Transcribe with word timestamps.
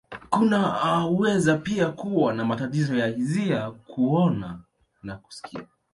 Kunaweza 0.29 1.57
pia 1.57 1.91
kuwa 1.91 2.33
na 2.33 2.45
matatizo 2.45 2.95
ya 2.95 3.07
hisia, 3.07 3.71
kuona, 3.71 4.59
na 5.03 5.17
kusikia. 5.17 5.67